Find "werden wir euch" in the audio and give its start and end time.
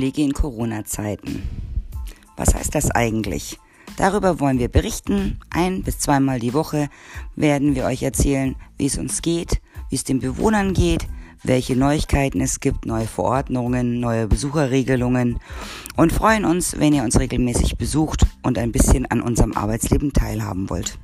7.36-8.02